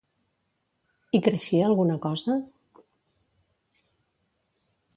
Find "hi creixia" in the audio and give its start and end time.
1.17-1.67